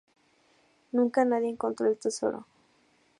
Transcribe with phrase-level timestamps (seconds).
[0.93, 2.47] Nunca nadie encontró el tesoro.